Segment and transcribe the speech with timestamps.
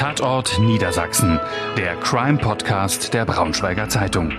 [0.00, 1.38] Tatort Niedersachsen,
[1.76, 4.32] der Crime-Podcast der Braunschweiger Zeitung.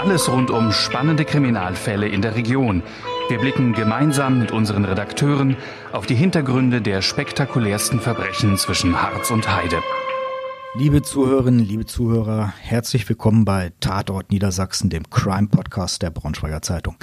[0.00, 2.84] Alles rund um spannende Kriminalfälle in der Region.
[3.28, 5.56] Wir blicken gemeinsam mit unseren Redakteuren
[5.90, 9.82] auf die Hintergründe der spektakulärsten Verbrechen zwischen Harz und Heide.
[10.76, 16.94] Liebe Zuhörerinnen, liebe Zuhörer, herzlich willkommen bei Tatort Niedersachsen, dem Crime-Podcast der Braunschweiger Zeitung.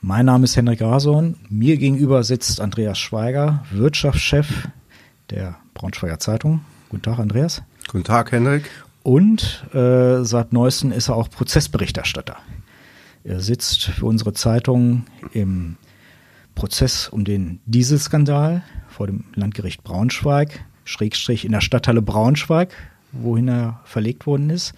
[0.00, 1.40] Mein Name ist Henrik Rason.
[1.48, 4.68] Mir gegenüber sitzt Andreas Schweiger, Wirtschaftschef
[5.30, 6.60] der Braunschweiger Zeitung.
[6.92, 7.62] Guten Tag, Andreas.
[7.88, 8.68] Guten Tag, Henrik.
[9.02, 12.36] Und äh, seit neuestem ist er auch Prozessberichterstatter.
[13.24, 15.78] Er sitzt für unsere Zeitung im
[16.54, 22.74] Prozess um den Dieselskandal vor dem Landgericht Braunschweig, Schrägstrich in der Stadthalle Braunschweig,
[23.10, 24.74] wohin er verlegt worden ist.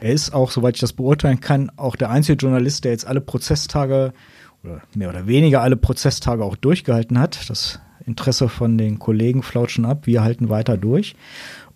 [0.00, 3.20] Er ist auch, soweit ich das beurteilen kann, auch der einzige Journalist, der jetzt alle
[3.20, 4.14] Prozesstage
[4.64, 7.50] oder mehr oder weniger alle Prozesstage auch durchgehalten hat.
[7.50, 11.14] Das Interesse von den Kollegen flautschen ab, wir halten weiter durch.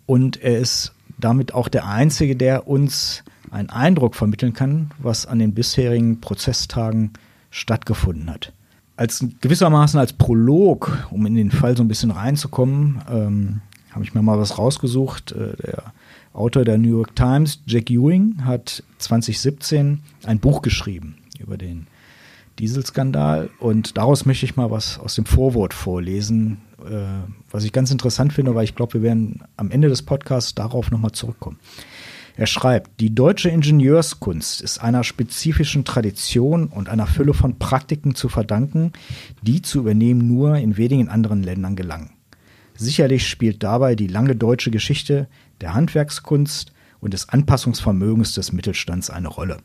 [0.06, 5.38] Und er ist damit auch der Einzige, der uns einen Eindruck vermitteln kann, was an
[5.38, 7.10] den bisherigen Prozesstagen
[7.50, 8.52] stattgefunden hat.
[8.96, 14.14] Als gewissermaßen als Prolog, um in den Fall so ein bisschen reinzukommen, ähm, habe ich
[14.14, 15.32] mir mal was rausgesucht.
[15.32, 15.92] Äh, der
[16.32, 21.86] Autor der New York Times, Jack Ewing, hat 2017 ein Buch geschrieben über den
[22.58, 23.50] Dieselskandal.
[23.58, 27.04] Und daraus möchte ich mal was aus dem Vorwort vorlesen, äh,
[27.50, 30.90] was ich ganz interessant finde, weil ich glaube, wir werden am Ende des Podcasts darauf
[30.90, 31.58] nochmal zurückkommen.
[32.36, 38.30] Er schreibt, die deutsche Ingenieurskunst ist einer spezifischen Tradition und einer Fülle von Praktiken zu
[38.30, 38.92] verdanken,
[39.42, 42.10] die zu übernehmen nur in wenigen anderen Ländern gelangen.
[42.74, 45.28] Sicherlich spielt dabei die lange deutsche Geschichte
[45.60, 49.58] der Handwerkskunst und des Anpassungsvermögens des Mittelstands eine Rolle.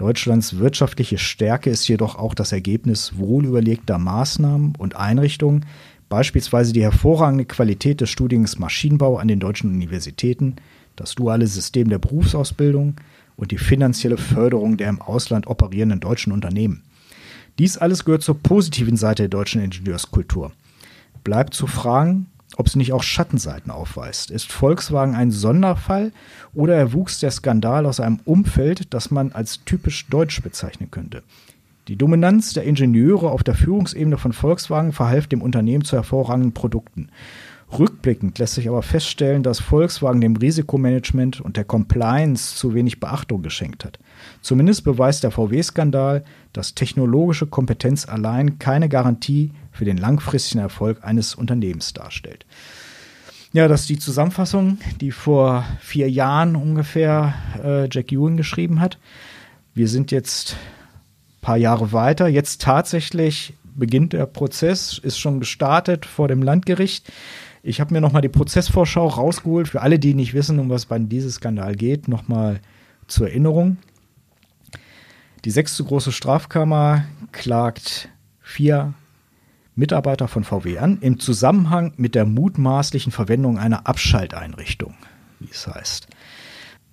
[0.00, 5.66] Deutschlands wirtschaftliche Stärke ist jedoch auch das Ergebnis wohlüberlegter Maßnahmen und Einrichtungen,
[6.08, 10.56] beispielsweise die hervorragende Qualität des Studiengangs Maschinenbau an den deutschen Universitäten,
[10.96, 12.94] das duale System der Berufsausbildung
[13.36, 16.82] und die finanzielle Förderung der im Ausland operierenden deutschen Unternehmen.
[17.58, 20.52] Dies alles gehört zur positiven Seite der deutschen Ingenieurskultur.
[21.24, 24.30] Bleibt zu fragen, ob sie nicht auch Schattenseiten aufweist.
[24.30, 26.12] Ist Volkswagen ein Sonderfall
[26.54, 31.22] oder erwuchs der Skandal aus einem Umfeld, das man als typisch deutsch bezeichnen könnte?
[31.88, 37.08] Die Dominanz der Ingenieure auf der Führungsebene von Volkswagen verhalf dem Unternehmen zu hervorragenden Produkten.
[37.78, 43.42] Rückblickend lässt sich aber feststellen, dass Volkswagen dem Risikomanagement und der Compliance zu wenig Beachtung
[43.42, 43.98] geschenkt hat.
[44.42, 51.34] Zumindest beweist der VW-Skandal, dass technologische Kompetenz allein keine Garantie für den langfristigen Erfolg eines
[51.34, 52.44] Unternehmens darstellt.
[53.52, 58.98] Ja, das ist die Zusammenfassung, die vor vier Jahren ungefähr äh, Jack Ewing geschrieben hat.
[59.74, 62.28] Wir sind jetzt ein paar Jahre weiter.
[62.28, 67.10] Jetzt tatsächlich beginnt der Prozess, ist schon gestartet vor dem Landgericht.
[67.62, 69.68] Ich habe mir nochmal die Prozessvorschau rausgeholt.
[69.68, 72.60] Für alle, die nicht wissen, um was bei diesem Skandal geht, nochmal
[73.06, 73.76] zur Erinnerung.
[75.44, 78.08] Die sechste große Strafkammer klagt
[78.40, 78.94] vier
[79.74, 84.94] Mitarbeiter von VW an im Zusammenhang mit der mutmaßlichen Verwendung einer Abschalteinrichtung,
[85.38, 86.08] wie es heißt.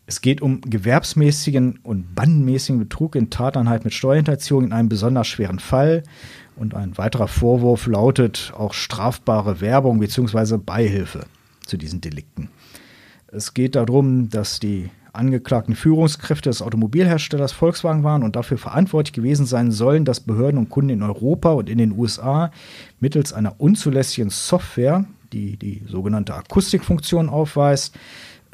[0.06, 5.60] Es geht um gewerbsmäßigen und bandenmäßigen Betrug in Tateinheit mit Steuerhinterziehung in einem besonders schweren
[5.60, 6.04] Fall.
[6.58, 10.58] Und ein weiterer Vorwurf lautet auch strafbare Werbung bzw.
[10.58, 11.26] Beihilfe
[11.66, 12.50] zu diesen Delikten.
[13.28, 19.46] Es geht darum, dass die angeklagten Führungskräfte des Automobilherstellers Volkswagen waren und dafür verantwortlich gewesen
[19.46, 22.52] sein sollen, dass Behörden und Kunden in Europa und in den USA
[23.00, 27.96] mittels einer unzulässigen Software, die die sogenannte Akustikfunktion aufweist,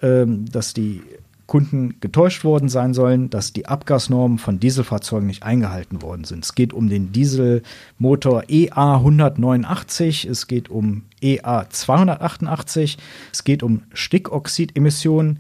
[0.02, 1.02] ähm, dass die
[1.46, 6.46] Kunden getäuscht worden sein sollen, dass die Abgasnormen von Dieselfahrzeugen nicht eingehalten worden sind.
[6.46, 12.98] Es geht um den Dieselmotor EA 189, es geht um EA 288,
[13.32, 15.40] es geht um Stickoxidemissionen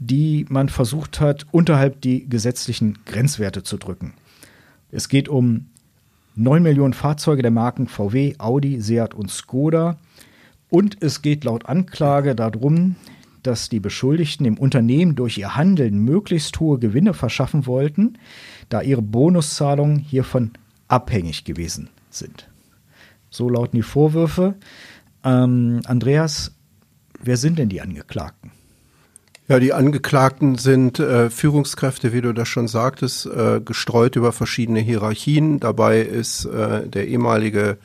[0.00, 4.14] die man versucht hat, unterhalb die gesetzlichen Grenzwerte zu drücken.
[4.90, 5.66] Es geht um
[6.36, 9.98] 9 Millionen Fahrzeuge der Marken VW, Audi, Seat und Skoda.
[10.70, 12.96] Und es geht laut Anklage darum,
[13.42, 18.18] dass die Beschuldigten dem Unternehmen durch ihr Handeln möglichst hohe Gewinne verschaffen wollten,
[18.68, 20.52] da ihre Bonuszahlungen hiervon
[20.88, 22.48] abhängig gewesen sind.
[23.30, 24.54] So lauten die Vorwürfe.
[25.24, 26.52] Ähm, Andreas,
[27.22, 28.50] wer sind denn die Angeklagten?
[29.50, 34.78] Ja, die Angeklagten sind äh, Führungskräfte, wie du das schon sagtest, äh, gestreut über verschiedene
[34.78, 35.58] Hierarchien.
[35.58, 37.78] Dabei ist äh, der ehemalige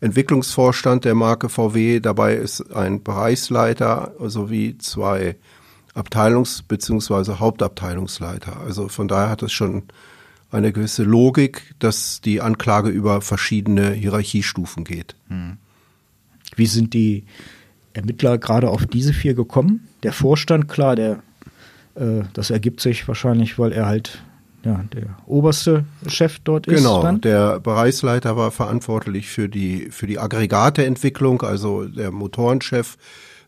[0.00, 5.36] Entwicklungsvorstand der Marke VW, dabei ist ein Bereichsleiter sowie zwei
[5.94, 7.34] Abteilungs- bzw.
[7.38, 8.58] Hauptabteilungsleiter.
[8.60, 9.84] Also von daher hat es schon
[10.50, 15.14] eine gewisse Logik, dass die Anklage über verschiedene Hierarchiestufen geht.
[15.28, 15.58] Hm.
[16.56, 17.24] Wie sind die
[17.92, 19.88] Ermittler gerade auf diese vier gekommen?
[20.02, 21.22] Der Vorstand, klar, der,
[21.94, 24.22] äh, das ergibt sich wahrscheinlich, weil er halt
[24.64, 26.76] ja, der oberste Chef dort ist.
[26.76, 27.20] Genau, dann.
[27.20, 32.96] der Bereichsleiter war verantwortlich für die, für die Aggregateentwicklung, also der Motorenchef.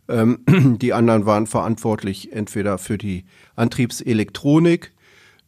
[0.09, 0.41] Ähm,
[0.81, 3.25] die anderen waren verantwortlich entweder für die
[3.57, 4.93] Antriebselektronik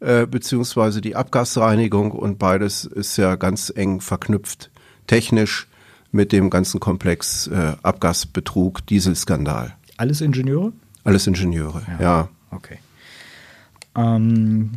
[0.01, 4.71] äh, beziehungsweise die Abgasreinigung und beides ist ja ganz eng verknüpft
[5.07, 5.67] technisch
[6.13, 9.75] mit dem ganzen Komplex äh, Abgasbetrug, Dieselskandal.
[9.97, 10.73] Alles Ingenieure?
[11.05, 12.03] Alles Ingenieure, ja.
[12.03, 12.29] ja.
[12.51, 12.79] Okay.
[13.97, 14.73] Ähm,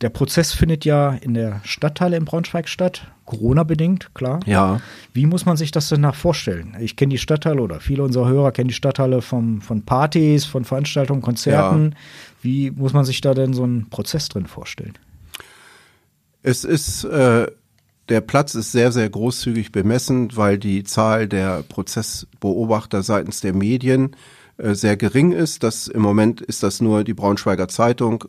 [0.00, 4.40] der Prozess findet ja in der Stadtteile in Braunschweig statt, Corona-bedingt, klar.
[4.46, 4.80] Ja.
[5.12, 6.76] Wie muss man sich das denn nach vorstellen?
[6.80, 10.64] Ich kenne die Stadtteile oder viele unserer Hörer kennen die Stadtteile vom, von Partys, von
[10.64, 11.90] Veranstaltungen, Konzerten.
[11.90, 11.96] Ja.
[12.42, 14.94] Wie muss man sich da denn so einen Prozess drin vorstellen?
[16.42, 17.46] Es ist, äh,
[18.08, 24.16] der Platz ist sehr, sehr großzügig bemessen, weil die Zahl der Prozessbeobachter seitens der Medien
[24.56, 25.62] äh, sehr gering ist.
[25.62, 28.24] Das, Im Moment ist das nur die Braunschweiger Zeitung,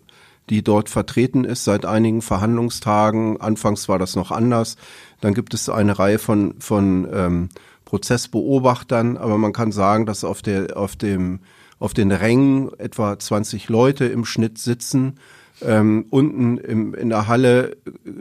[0.50, 3.40] die dort vertreten ist seit einigen Verhandlungstagen.
[3.40, 4.76] Anfangs war das noch anders.
[5.22, 7.50] Dann gibt es eine Reihe von, von ähm,
[7.86, 11.40] Prozessbeobachtern, aber man kann sagen, dass auf, der, auf, dem,
[11.80, 15.20] auf den Rängen etwa 20 Leute im Schnitt sitzen.
[15.62, 17.78] Ähm, unten im, in der Halle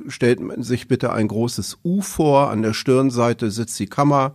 [0.09, 2.51] stellt man sich bitte ein großes U vor.
[2.51, 4.35] An der Stirnseite sitzt die Kammer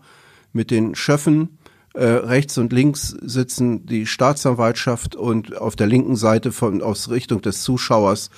[0.54, 1.58] mit den Schöffen.
[1.96, 7.42] Äh, rechts und links sitzen die Staatsanwaltschaft und auf der linken Seite von aus Richtung
[7.42, 8.32] des Zuschauers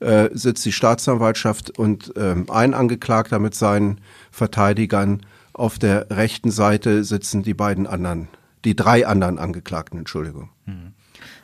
[0.00, 4.00] äh, sitzt die Staatsanwaltschaft und ähm, ein Angeklagter mit seinen
[4.32, 5.22] Verteidigern.
[5.52, 8.26] Auf der rechten Seite sitzen die beiden anderen,
[8.64, 10.50] die drei anderen Angeklagten, Entschuldigung.
[10.66, 10.94] Mhm.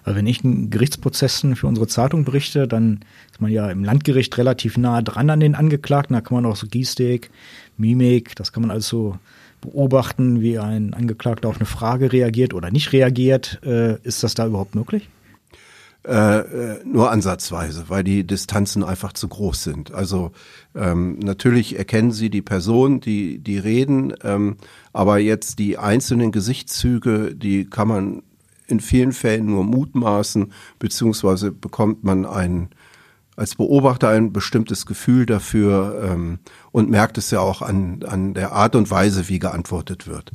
[0.03, 3.01] Also wenn ich einen Gerichtsprozessen für unsere Zeitung berichte, dann
[3.31, 6.15] ist man ja im Landgericht relativ nah dran an den Angeklagten.
[6.15, 7.31] Da kann man auch so Gestik,
[7.77, 9.19] Mimik, das kann man also
[9.61, 13.61] beobachten, wie ein Angeklagter auf eine Frage reagiert oder nicht reagiert.
[13.65, 15.09] Äh, ist das da überhaupt möglich?
[16.03, 19.93] Äh, äh, nur ansatzweise, weil die Distanzen einfach zu groß sind.
[19.93, 20.33] Also
[20.75, 24.57] ähm, natürlich erkennen sie die Person, die die reden, ähm,
[24.95, 28.23] aber jetzt die einzelnen Gesichtszüge, die kann man
[28.67, 32.71] in vielen Fällen nur mutmaßen, beziehungsweise bekommt man einen
[33.41, 36.41] als Beobachter ein bestimmtes Gefühl dafür ähm,
[36.73, 40.31] und merkt es ja auch an, an der Art und Weise, wie geantwortet wird.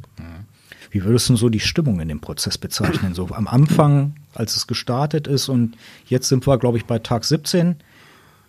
[0.89, 3.13] Wie würdest du so die Stimmung in dem Prozess bezeichnen?
[3.13, 7.25] So am Anfang, als es gestartet ist und jetzt sind wir, glaube ich, bei Tag
[7.25, 7.75] 17,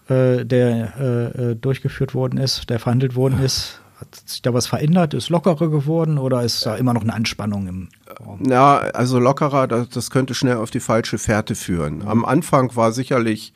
[0.09, 3.83] äh, der äh, äh, durchgeführt worden ist, der verhandelt worden ist.
[4.01, 5.13] Hat sich da was verändert?
[5.13, 7.89] Ist lockerer geworden oder ist da immer noch eine Anspannung im
[8.25, 8.43] Raum?
[8.49, 12.07] Ja, also lockerer, das, das könnte schnell auf die falsche Fährte führen.
[12.07, 13.53] Am Anfang war sicherlich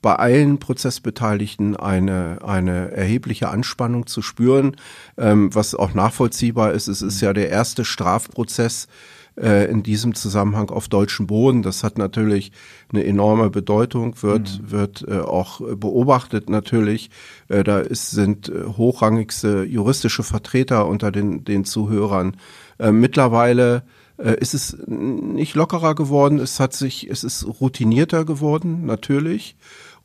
[0.00, 4.76] bei allen Prozessbeteiligten eine, eine erhebliche Anspannung zu spüren,
[5.16, 6.88] ähm, was auch nachvollziehbar ist.
[6.88, 8.88] Es ist ja der erste Strafprozess
[9.40, 11.62] äh, in diesem Zusammenhang auf deutschem Boden.
[11.62, 12.50] Das hat natürlich
[12.92, 14.70] eine enorme Bedeutung, wird, mhm.
[14.70, 17.10] wird äh, auch beobachtet natürlich.
[17.48, 22.36] Äh, da ist, sind hochrangigste juristische Vertreter unter den, den Zuhörern.
[22.80, 23.82] Mittlerweile
[24.16, 29.56] ist es nicht lockerer geworden, es hat sich, es ist routinierter geworden, natürlich.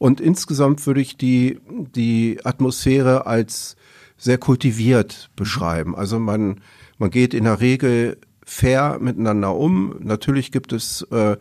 [0.04, 1.62] Und insgesamt würde ich die,
[1.96, 3.78] die Atmosphäre als
[4.18, 5.96] sehr kultiviert beschreiben.
[5.96, 6.60] Also man,
[6.98, 9.96] man geht in der Regel fair miteinander um.
[10.01, 11.38] Natürlich gibt es, äh,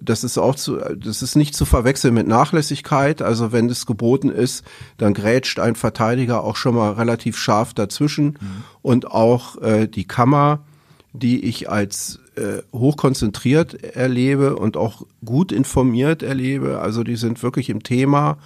[0.00, 3.22] das ist auch zu, das ist nicht zu verwechseln mit Nachlässigkeit.
[3.22, 4.64] Also wenn es geboten ist,
[4.98, 8.38] dann grätscht ein Verteidiger auch schon mal relativ scharf dazwischen.
[8.40, 8.64] Mhm.
[8.82, 10.60] Und auch äh, die Kammer,
[11.12, 16.80] die ich als äh, hochkonzentriert erlebe und auch gut informiert erlebe.
[16.80, 18.38] Also die sind wirklich im Thema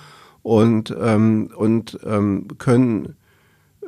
[0.42, 3.16] und, ähm, und ähm, können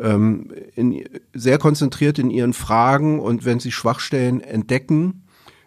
[0.00, 5.22] ähm, in, sehr konzentriert in ihren Fragen und wenn sie Schwachstellen entdecken,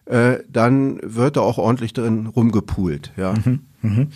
[0.05, 3.11] äh, dann wird da auch ordentlich drin rumgepoolt.
[3.17, 3.33] Ja.
[3.33, 4.07] Mhm, mh.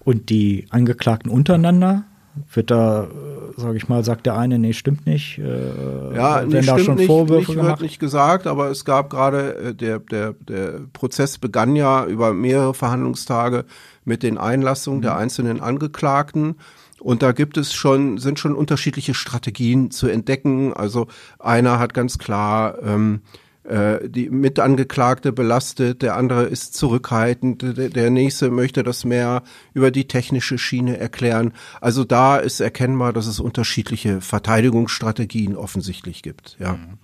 [0.00, 2.04] Und die Angeklagten untereinander,
[2.52, 3.08] wird da,
[3.56, 5.38] sage ich mal, sagt der eine, nee, stimmt nicht.
[5.38, 9.54] Äh, ja, nee, da schon nicht, Vorwürfe nicht, wird nicht gesagt, aber es gab gerade,
[9.56, 13.64] äh, der, der, der Prozess begann ja über mehrere Verhandlungstage
[14.04, 15.02] mit den Einlassungen mhm.
[15.02, 16.56] der einzelnen Angeklagten.
[17.00, 20.72] Und da gibt es schon, sind schon unterschiedliche Strategien zu entdecken.
[20.72, 23.20] Also einer hat ganz klar ähm,
[23.68, 29.42] äh, die Mitangeklagte belastet, der andere ist zurückhaltend, der, der nächste möchte das mehr
[29.74, 31.52] über die technische Schiene erklären.
[31.80, 36.56] Also da ist erkennbar, dass es unterschiedliche Verteidigungsstrategien offensichtlich gibt.
[36.60, 36.74] Ja.
[36.74, 36.98] Mhm.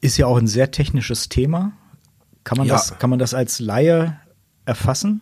[0.00, 1.72] Ist ja auch ein sehr technisches Thema.
[2.44, 2.74] Kann man, ja.
[2.74, 4.18] das, kann man das als Laie
[4.64, 5.20] erfassen?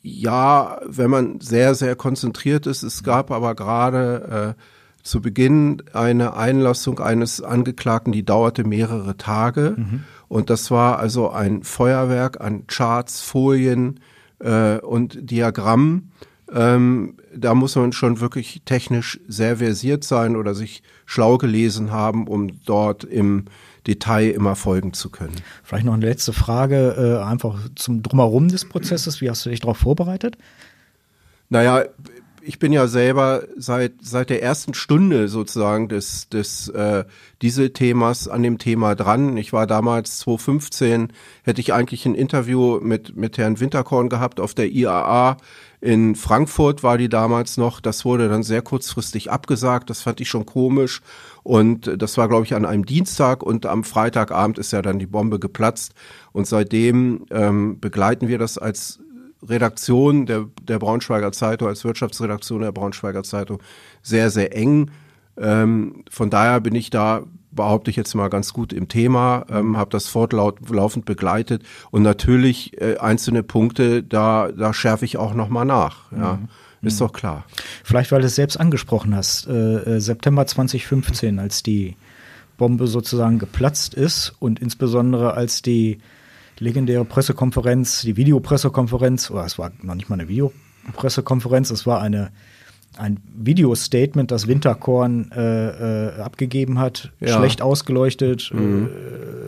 [0.00, 2.82] Ja, wenn man sehr, sehr konzentriert ist.
[2.82, 4.60] Es gab aber gerade äh,
[5.04, 9.74] zu Beginn eine Einlassung eines Angeklagten, die dauerte mehrere Tage.
[9.76, 10.04] Mhm.
[10.28, 14.00] Und das war also ein Feuerwerk an Charts, Folien
[14.40, 16.10] äh, und Diagrammen.
[16.50, 22.26] Ähm, da muss man schon wirklich technisch sehr versiert sein oder sich schlau gelesen haben,
[22.26, 23.44] um dort im
[23.86, 25.34] Detail immer folgen zu können.
[25.62, 29.20] Vielleicht noch eine letzte Frage, äh, einfach zum Drumherum des Prozesses.
[29.20, 30.38] Wie hast du dich darauf vorbereitet?
[31.50, 31.84] Naja,
[32.46, 37.04] ich bin ja selber seit seit der ersten Stunde sozusagen des des äh,
[37.42, 39.36] diese Themas an dem Thema dran.
[39.36, 44.54] Ich war damals 2015 hätte ich eigentlich ein Interview mit mit Herrn Winterkorn gehabt auf
[44.54, 45.36] der IAA
[45.84, 47.78] in Frankfurt war die damals noch.
[47.78, 49.90] Das wurde dann sehr kurzfristig abgesagt.
[49.90, 51.02] Das fand ich schon komisch.
[51.42, 55.04] Und das war, glaube ich, an einem Dienstag und am Freitagabend ist ja dann die
[55.04, 55.92] Bombe geplatzt.
[56.32, 59.00] Und seitdem ähm, begleiten wir das als
[59.48, 63.60] Redaktion der, der Braunschweiger Zeitung, als Wirtschaftsredaktion der Braunschweiger Zeitung
[64.02, 64.90] sehr, sehr eng.
[65.36, 69.76] Ähm, von daher bin ich da, behaupte ich jetzt mal ganz gut im Thema, ähm,
[69.76, 75.64] habe das fortlaufend begleitet und natürlich äh, einzelne Punkte, da, da schärfe ich auch nochmal
[75.64, 76.12] nach.
[76.12, 76.34] Ja.
[76.34, 76.48] Mhm.
[76.86, 77.46] Ist doch klar.
[77.82, 81.96] Vielleicht, weil du es selbst angesprochen hast, äh, äh September 2015, als die
[82.58, 85.98] Bombe sozusagen geplatzt ist und insbesondere als die
[86.58, 92.30] legendäre Pressekonferenz, die Videopressekonferenz, oder es war noch nicht mal eine Videopressekonferenz, es war eine
[92.96, 97.36] ein Videostatement, das Winterkorn äh, äh, abgegeben hat, ja.
[97.36, 98.88] schlecht ausgeleuchtet, mhm.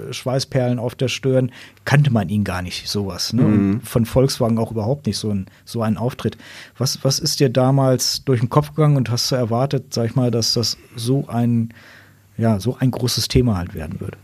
[0.08, 1.52] äh, Schweißperlen auf der Stirn,
[1.84, 3.32] kannte man ihn gar nicht, sowas.
[3.32, 3.42] Ne?
[3.42, 3.80] Mhm.
[3.82, 6.36] von Volkswagen auch überhaupt nicht so ein, so ein Auftritt.
[6.76, 10.16] Was, was ist dir damals durch den Kopf gegangen und hast du erwartet, sag ich
[10.16, 11.72] mal, dass das so ein,
[12.36, 14.18] ja, so ein großes Thema halt werden würde?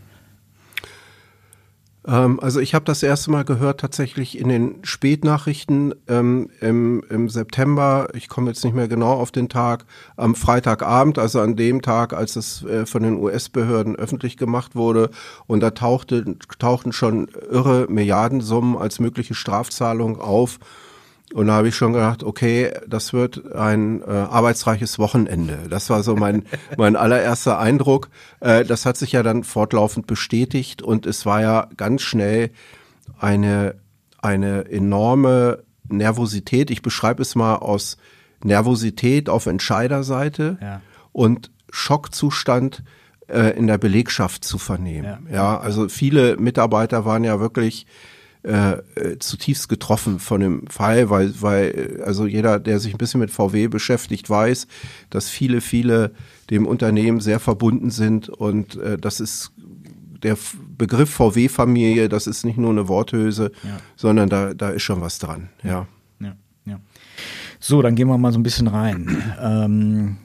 [2.07, 7.29] Ähm, also ich habe das erste Mal gehört tatsächlich in den Spätnachrichten ähm, im, im
[7.29, 8.09] September.
[8.13, 9.85] Ich komme jetzt nicht mehr genau auf den Tag.
[10.17, 15.09] Am Freitagabend, also an dem Tag, als es äh, von den US-Behörden öffentlich gemacht wurde.
[15.47, 20.59] Und da tauchte, tauchten schon irre Milliardensummen als mögliche Strafzahlung auf.
[21.33, 25.57] Und da habe ich schon gedacht, okay, das wird ein äh, arbeitsreiches Wochenende.
[25.67, 26.45] Das war so mein,
[26.77, 28.09] mein allererster Eindruck.
[28.39, 32.51] Äh, das hat sich ja dann fortlaufend bestätigt und es war ja ganz schnell
[33.19, 33.75] eine,
[34.21, 36.69] eine enorme Nervosität.
[36.69, 37.97] Ich beschreibe es mal aus
[38.43, 40.81] Nervosität auf Entscheiderseite ja.
[41.13, 42.83] und Schockzustand
[43.27, 45.27] äh, in der Belegschaft zu vernehmen.
[45.31, 45.35] Ja.
[45.35, 47.87] ja, also viele Mitarbeiter waren ja wirklich
[48.43, 53.21] äh, äh, zutiefst getroffen von dem Fall, weil, weil also jeder, der sich ein bisschen
[53.21, 54.67] mit VW beschäftigt, weiß,
[55.09, 56.11] dass viele, viele
[56.49, 59.53] dem Unternehmen sehr verbunden sind und äh, das ist
[60.23, 60.37] der
[60.77, 63.77] Begriff VW-Familie, das ist nicht nur eine Worthülse, ja.
[63.95, 65.87] sondern da, da ist schon was dran, ja.
[66.19, 66.35] ja.
[66.65, 66.81] ja.
[67.61, 69.23] So, dann gehen wir mal so ein bisschen rein.
[69.41, 70.17] Ähm,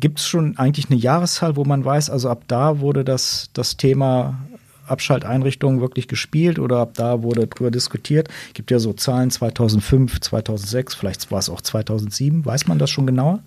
[0.00, 3.76] Gibt es schon eigentlich eine Jahreszahl, wo man weiß, also ab da wurde das, das
[3.76, 4.46] Thema
[4.86, 8.28] Abschalteinrichtungen wirklich gespielt oder ab da wurde drüber diskutiert?
[8.54, 12.44] Gibt ja so Zahlen 2005, 2006, vielleicht war es auch 2007.
[12.44, 13.40] Weiß man das schon genauer?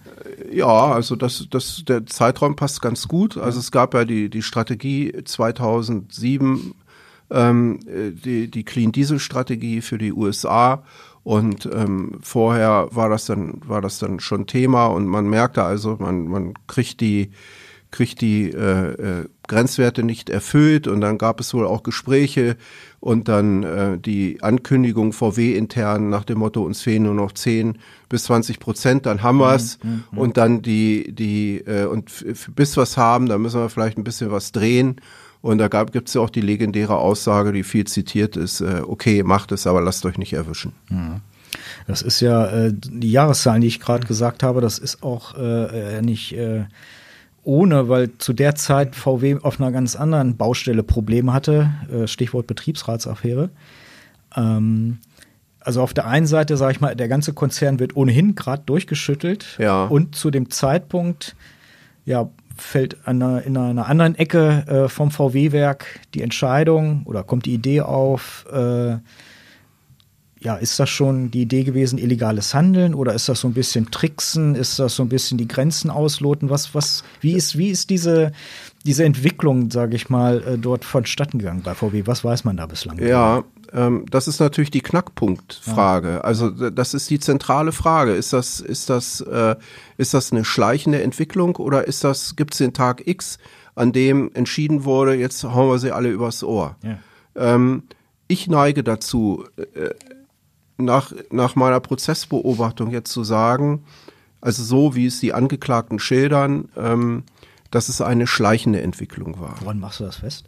[0.51, 3.37] Ja, also das, das, der Zeitraum passt ganz gut.
[3.37, 6.73] Also es gab ja die, die Strategie 2007,
[7.31, 10.83] ähm, die, die Clean Diesel Strategie für die USA.
[11.23, 15.97] Und ähm, vorher war das dann war das dann schon Thema und man merkte also,
[15.99, 17.31] man man kriegt die
[17.91, 22.55] kriegt die äh, äh, Grenzwerte nicht erfüllt und dann gab es wohl auch Gespräche
[22.99, 27.79] und dann äh, die Ankündigung VW intern nach dem Motto, uns fehlen nur noch 10
[28.07, 32.77] bis 20 Prozent, dann haben wir's mhm, mhm, und dann die, die äh, und bis
[32.77, 35.01] wir's haben, dann müssen wir vielleicht ein bisschen was drehen.
[35.41, 39.23] Und da gibt es ja auch die legendäre Aussage, die viel zitiert ist, äh, okay,
[39.23, 40.73] macht es, aber lasst euch nicht erwischen.
[40.89, 41.21] Mhm.
[41.87, 45.97] Das ist ja äh, die Jahreszahlen, die ich gerade gesagt habe, das ist auch äh,
[45.97, 46.65] äh nicht äh,
[47.49, 52.45] ohne, weil zu der Zeit VW auf einer ganz anderen Baustelle Probleme hatte, äh, Stichwort
[52.45, 53.49] Betriebsratsaffäre.
[54.35, 54.99] Ähm,
[55.59, 59.57] also auf der einen Seite, sage ich mal, der ganze Konzern wird ohnehin gerade durchgeschüttelt
[59.57, 59.85] ja.
[59.85, 61.35] und zu dem Zeitpunkt,
[62.05, 67.47] ja, fällt an einer, in einer anderen Ecke äh, vom VW-Werk die Entscheidung oder kommt
[67.47, 68.97] die Idee auf, äh,
[70.41, 73.91] ja, ist das schon die Idee gewesen, illegales Handeln oder ist das so ein bisschen
[73.91, 74.55] Tricksen?
[74.55, 76.49] Ist das so ein bisschen die Grenzen ausloten?
[76.49, 78.31] Was, was, wie ist, wie ist diese,
[78.85, 82.03] diese Entwicklung, sage ich mal, äh, dort vonstatten gegangen bei VW?
[82.05, 82.99] Was weiß man da bislang?
[82.99, 83.43] Ja,
[83.73, 86.09] ähm, das ist natürlich die Knackpunktfrage.
[86.09, 86.21] Ja.
[86.21, 88.13] Also das ist die zentrale Frage.
[88.13, 89.57] Ist das, ist das, äh,
[89.97, 93.39] ist das eine schleichende Entwicklung oder ist das, gibt es den Tag X,
[93.75, 96.77] an dem entschieden wurde, jetzt hauen wir sie alle übers Ohr?
[96.81, 96.97] Ja.
[97.35, 97.83] Ähm,
[98.29, 99.89] ich neige dazu, äh,
[100.79, 103.83] nach, nach meiner Prozessbeobachtung jetzt zu sagen,
[104.41, 107.23] also so wie es die Angeklagten schildern, ähm,
[107.71, 109.55] dass es eine schleichende Entwicklung war.
[109.61, 110.45] Woran machst du das fest?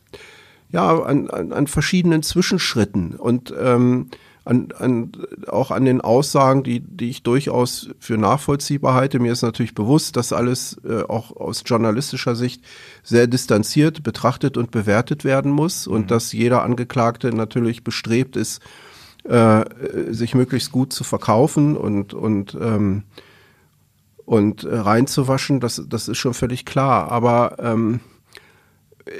[0.70, 4.10] Ja, an, an, an verschiedenen Zwischenschritten und ähm,
[4.44, 5.12] an, an,
[5.48, 9.20] auch an den Aussagen, die, die ich durchaus für nachvollziehbar halte.
[9.20, 12.64] Mir ist natürlich bewusst, dass alles äh, auch aus journalistischer Sicht
[13.04, 16.08] sehr distanziert betrachtet und bewertet werden muss und mhm.
[16.08, 18.62] dass jeder Angeklagte natürlich bestrebt ist,
[19.24, 19.66] äh,
[20.10, 23.04] sich möglichst gut zu verkaufen und, und ähm,
[24.26, 27.12] und reinzuwaschen, das, das ist schon völlig klar.
[27.12, 28.00] Aber ähm,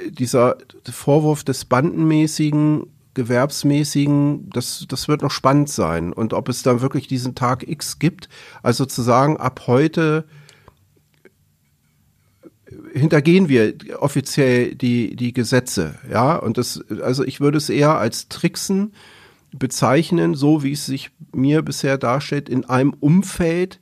[0.08, 0.56] dieser
[0.90, 6.12] Vorwurf des bandenmäßigen, gewerbsmäßigen, das, das wird noch spannend sein.
[6.12, 8.28] Und ob es dann wirklich diesen Tag X gibt,
[8.62, 10.24] also zu sagen, ab heute
[12.94, 18.28] hintergehen wir offiziell die, die Gesetze, ja, und das, also ich würde es eher als
[18.28, 18.94] Tricksen
[19.52, 23.80] bezeichnen, so wie es sich mir bisher darstellt, in einem Umfeld,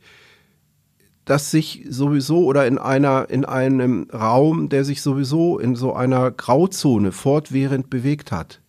[1.25, 6.31] das sich sowieso oder in einer, in einem Raum, der sich sowieso in so einer
[6.31, 8.61] Grauzone fortwährend bewegt hat.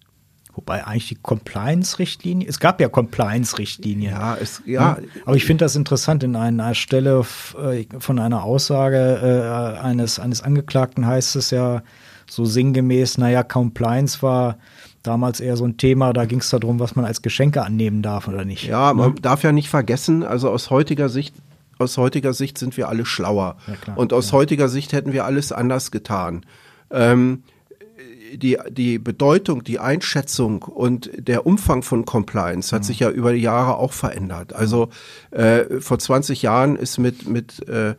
[0.54, 4.12] Wobei eigentlich die Compliance-Richtlinie, es gab ja Compliance-Richtlinien.
[4.12, 4.98] Ja, es, ja.
[5.26, 7.26] Aber ich finde das interessant, in einer Stelle
[7.58, 11.84] äh, von einer Aussage äh, eines, eines Angeklagten heißt es ja
[12.30, 14.58] so sinngemäß, naja, Compliance war
[15.04, 18.28] damals eher so ein Thema, da ging es darum, was man als Geschenke annehmen darf
[18.28, 18.68] oder nicht.
[18.68, 19.22] Ja, man ne?
[19.22, 21.34] darf ja nicht vergessen, also aus heutiger Sicht
[21.82, 23.58] aus heutiger Sicht sind wir alle schlauer.
[23.88, 24.34] Ja, und aus ja.
[24.34, 26.46] heutiger Sicht hätten wir alles anders getan.
[26.92, 27.44] Ähm,
[28.34, 32.86] die, die Bedeutung, die Einschätzung und der Umfang von Compliance hat mhm.
[32.86, 34.54] sich ja über die Jahre auch verändert.
[34.54, 34.90] Also
[35.32, 37.96] äh, vor 20 Jahren ist mit, mit äh,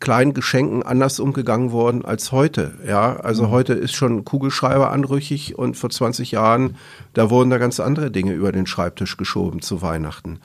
[0.00, 2.74] kleinen Geschenken anders umgegangen worden als heute.
[2.86, 3.50] Ja, also mhm.
[3.50, 6.76] heute ist schon Kugelschreiber anrüchig und vor 20 Jahren,
[7.12, 10.40] da wurden da ganz andere Dinge über den Schreibtisch geschoben zu Weihnachten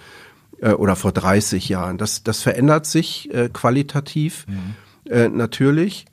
[0.60, 1.98] äh, oder vor 30 Jahren.
[1.98, 5.12] Das, das verändert sich äh, qualitativ mhm.
[5.12, 6.05] äh, natürlich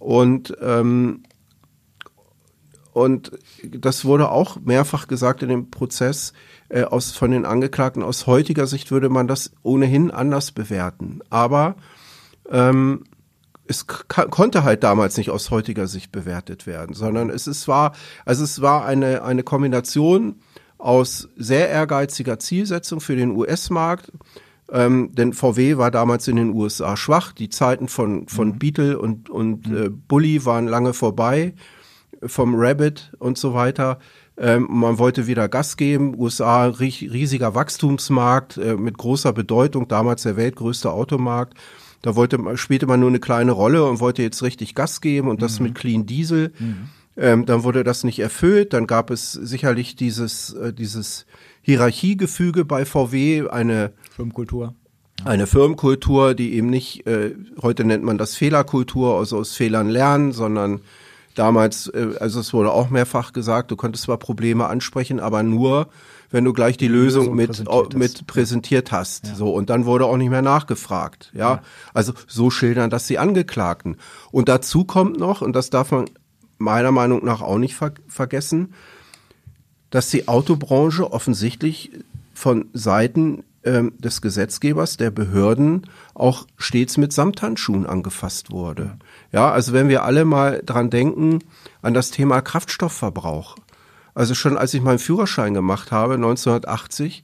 [0.00, 1.22] und ähm,
[2.92, 3.32] und
[3.62, 6.32] das wurde auch mehrfach gesagt in dem Prozess
[6.70, 8.02] äh, aus, von den Angeklagten.
[8.02, 11.20] Aus heutiger Sicht würde man das ohnehin anders bewerten.
[11.28, 11.76] Aber
[12.50, 13.04] ähm,
[13.68, 17.92] es konnte halt damals nicht aus heutiger Sicht bewertet werden, sondern es ist war,
[18.24, 20.36] also es war eine, eine Kombination
[20.78, 24.12] aus sehr ehrgeiziger Zielsetzung für den US-Markt.
[24.70, 27.32] Ähm, denn VW war damals in den USA schwach.
[27.32, 28.58] Die Zeiten von, von mhm.
[28.58, 29.76] Beetle und, und mhm.
[29.76, 31.54] äh, Bully waren lange vorbei,
[32.24, 33.98] vom Rabbit und so weiter.
[34.36, 36.18] Ähm, man wollte wieder Gas geben.
[36.18, 41.54] USA riesiger Wachstumsmarkt äh, mit großer Bedeutung, damals der weltgrößte Automarkt.
[42.06, 45.42] Da wollte, spielte man nur eine kleine Rolle und wollte jetzt richtig Gas geben und
[45.42, 45.66] das mhm.
[45.66, 46.52] mit Clean Diesel.
[46.56, 46.88] Mhm.
[47.16, 48.74] Ähm, dann wurde das nicht erfüllt.
[48.74, 51.26] Dann gab es sicherlich dieses, äh, dieses
[51.62, 54.76] Hierarchiegefüge bei VW, eine Firmenkultur.
[55.24, 60.30] Eine Firmenkultur, die eben nicht, äh, heute nennt man das Fehlerkultur, also aus Fehlern lernen,
[60.30, 60.82] sondern
[61.34, 65.88] damals, äh, also es wurde auch mehrfach gesagt, du konntest zwar Probleme ansprechen, aber nur,
[66.30, 69.26] wenn du gleich die, die Lösung, Lösung, mit präsentiert, mit präsentiert hast.
[69.28, 69.34] Ja.
[69.34, 71.30] So, und dann wurde auch nicht mehr nachgefragt.
[71.34, 71.40] Ja?
[71.40, 71.62] ja.
[71.94, 73.96] Also so schildern das die Angeklagten.
[74.30, 76.06] Und dazu kommt noch, und das darf man
[76.58, 78.74] meiner Meinung nach auch nicht ver vergessen,
[79.90, 81.90] dass die Autobranche offensichtlich
[82.34, 85.82] von Seiten ähm, des Gesetzgebers, der Behörden
[86.14, 88.96] auch stets mit Samthandschuhen angefasst wurde.
[89.32, 91.40] Ja, also wenn wir alle mal dran denken
[91.82, 93.56] an das Thema Kraftstoffverbrauch.
[94.16, 97.22] Also schon als ich meinen Führerschein gemacht habe, 1980,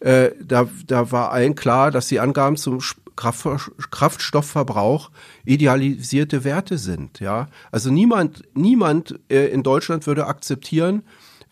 [0.00, 2.80] äh, da, da war allen klar, dass die Angaben zum
[3.16, 5.10] Kraftstoffverbrauch
[5.46, 7.20] idealisierte Werte sind.
[7.20, 11.04] Ja, also niemand, niemand äh, in Deutschland würde akzeptieren,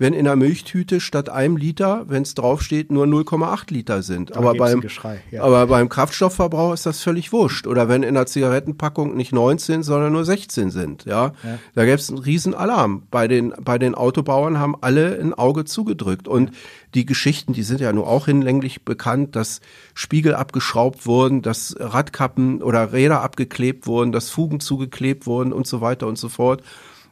[0.04, 4.32] wenn in der Milchtüte statt einem Liter, wenn es draufsteht, nur 0,8 Liter sind.
[4.32, 4.82] Da aber beim,
[5.30, 5.42] ja.
[5.42, 7.66] aber beim Kraftstoffverbrauch ist das völlig wurscht.
[7.66, 11.06] Oder wenn in der Zigarettenpackung nicht 19, sondern nur 16 sind.
[11.06, 11.58] Ja, ja.
[11.74, 13.04] da gäbe es einen riesen Alarm.
[13.10, 16.28] Bei den, bei den Autobauern haben alle ein Auge zugedrückt.
[16.28, 16.50] Und
[16.92, 19.62] die Geschichten, die sind ja nur auch hinlänglich bekannt, dass
[19.94, 25.80] Spiegel abgeschraubt wurden, dass Radkappen oder Räder abgeklebt wurden, dass Fugen zugeklebt wurden und so
[25.80, 26.62] weiter und so fort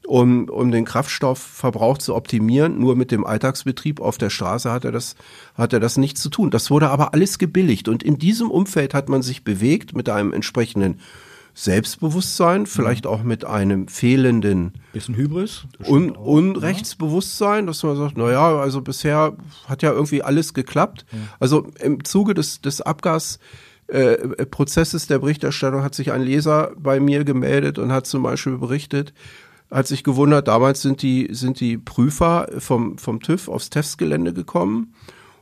[0.07, 2.79] um, um den Kraftstoffverbrauch zu optimieren.
[2.79, 5.17] Nur mit dem Alltagsbetrieb auf der Straße hat er das,
[5.55, 6.51] hat er das nichts zu tun.
[6.51, 7.89] Das wurde aber alles gebilligt.
[7.89, 11.01] Und in diesem Umfeld hat man sich bewegt mit einem entsprechenden
[11.55, 18.57] Selbstbewusstsein, vielleicht auch mit einem fehlenden bisschen Hybris und Unrechtsbewusstsein, dass man sagt, na ja,
[18.59, 19.37] also bisher
[19.69, 21.05] hat ja irgendwie alles geklappt.
[21.13, 21.19] Ja.
[21.41, 23.39] Also im Zuge des, des Abgas
[23.89, 28.57] äh, Prozesses der Berichterstattung hat sich ein Leser bei mir gemeldet und hat zum Beispiel
[28.57, 29.13] berichtet,
[29.73, 34.95] hat sich gewundert, damals sind die, sind die Prüfer vom, vom TÜV aufs Testgelände gekommen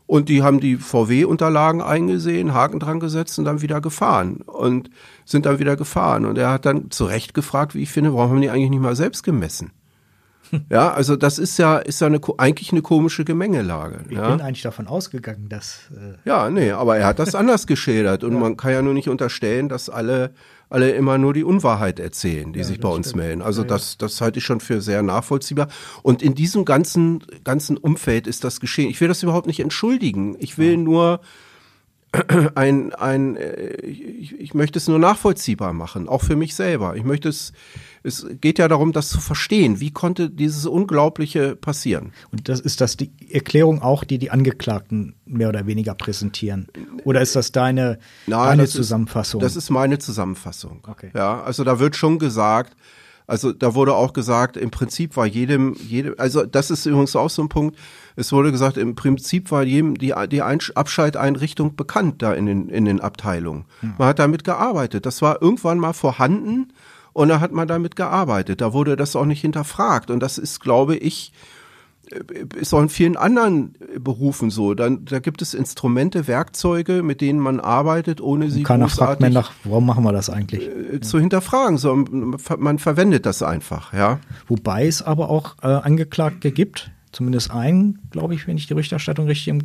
[0.07, 4.37] Und die haben die VW-Unterlagen eingesehen, Haken dran gesetzt und dann wieder gefahren.
[4.39, 4.91] Und
[5.25, 6.27] sind dann wieder gefahren.
[6.27, 8.83] Und er hat dann zu Recht gefragt, wie ich finde, warum haben die eigentlich nicht
[8.83, 9.73] mal selbst gemessen?
[10.71, 14.01] Ja, also das ist ja, ist ja eine, eigentlich eine komische Gemengelage.
[14.09, 14.31] Ich ja?
[14.31, 15.83] bin eigentlich davon ausgegangen, dass.
[15.95, 18.25] Äh ja, nee, aber er hat das anders geschildert.
[18.25, 18.39] Und ja.
[18.39, 20.33] man kann ja nur nicht unterstellen, dass alle,
[20.71, 23.25] alle immer nur die Unwahrheit erzählen, die ja, sich bei uns stimmt.
[23.25, 23.43] melden.
[23.43, 25.69] Also das, das halte ich schon für sehr nachvollziehbar.
[26.03, 28.89] Und in diesem ganzen, ganzen Umfeld ist das geschehen.
[28.89, 30.37] Ich will das überhaupt nicht entschuldigen.
[30.39, 31.21] Ich will nur
[32.55, 36.97] ein, ein, äh, ich, ich möchte es nur nachvollziehbar machen, auch für mich selber.
[36.97, 37.53] Ich möchte es,
[38.03, 39.79] es geht ja darum, das zu verstehen.
[39.79, 42.13] Wie konnte dieses Unglaubliche passieren?
[42.33, 46.67] Und das ist das die Erklärung auch, die die Angeklagten mehr oder weniger präsentieren?
[47.05, 49.41] Oder ist das deine, Nein, deine das Zusammenfassung?
[49.41, 50.83] Ist, das ist meine Zusammenfassung.
[50.89, 51.11] Okay.
[51.15, 52.77] Ja, also da wird schon gesagt,
[53.31, 57.31] also da wurde auch gesagt, im Prinzip war jedem, jedem, also das ist übrigens auch
[57.31, 57.79] so ein Punkt,
[58.17, 62.85] es wurde gesagt, im Prinzip war jedem die, die Abscheideinrichtung bekannt da in den, in
[62.85, 63.67] den Abteilungen.
[63.81, 63.95] Hm.
[63.99, 65.07] Man hat damit gearbeitet.
[65.07, 66.73] Das war irgendwann mal vorhanden
[67.13, 68.61] und da hat man damit gearbeitet.
[68.61, 70.11] Da wurde das auch nicht hinterfragt.
[70.11, 71.33] Und das ist, glaube ich,
[72.57, 74.75] ist auch in vielen anderen Berufen so.
[74.75, 79.31] Dann, da gibt es Instrumente, Werkzeuge, mit denen man arbeitet, ohne sie Keiner fragt mehr
[79.31, 80.69] nach, warum machen wir das eigentlich?
[80.69, 81.79] Äh, zu hinterfragen.
[81.79, 84.19] So, man verwendet das einfach, ja.
[84.49, 89.27] Wobei es aber auch äh, Angeklagte gibt, zumindest einen, glaube ich, wenn ich die Berichterstattung
[89.27, 89.63] richtig im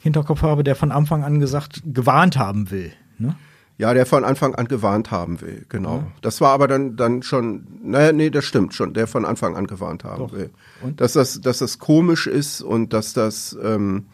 [0.00, 2.92] Hinterkopf habe, der von Anfang an gesagt, gewarnt haben will.
[3.18, 3.36] Ne?
[3.82, 5.96] Ja, der von Anfang an gewarnt haben will, genau.
[5.96, 6.06] Ja.
[6.20, 9.66] Das war aber dann, dann schon, naja, nee, das stimmt schon, der von Anfang an
[9.66, 10.32] gewarnt haben Doch.
[10.32, 10.50] will.
[10.82, 11.00] Und?
[11.00, 14.04] Dass das, dass das komisch ist und dass das ähm,